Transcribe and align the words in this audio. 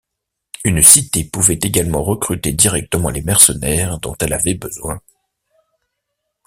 Une 0.63 0.81
cité 0.81 1.25
pouvait 1.25 1.59
également 1.61 2.01
recruter 2.01 2.53
directement 2.53 3.11
les 3.11 3.21
mercenaires 3.21 3.99
dont 3.99 4.15
elle 4.19 4.33
avait 4.33 4.55
besoin. 4.55 4.99